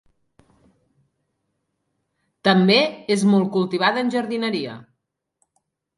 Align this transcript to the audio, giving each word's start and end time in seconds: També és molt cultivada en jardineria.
També 2.49 2.79
és 3.17 3.27
molt 3.35 3.53
cultivada 3.59 4.03
en 4.07 4.13
jardineria. 4.17 4.79